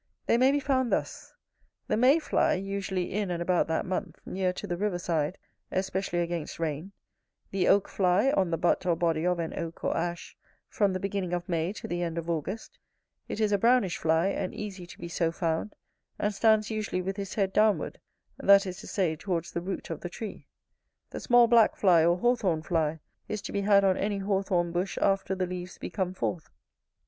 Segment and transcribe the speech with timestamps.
[0.25, 1.31] They may be found thus:
[1.87, 5.37] the May fly, usually in and about that month, near to the river side,
[5.71, 6.91] especially against rain:
[7.51, 10.35] the Oak fly, on the butt or body of an oak or ash,
[10.67, 12.79] from the beginning of May to the end of August;
[13.27, 15.75] it is a brownish fly and easy to be so found,
[16.17, 17.99] and stands usually with his head downward,
[18.39, 20.47] that is to say, towards the root of the tree:
[21.11, 22.97] the small black fly, or Hawthorn fly,
[23.27, 26.49] is to be had on any hawthorn bush after the leaves be come forth.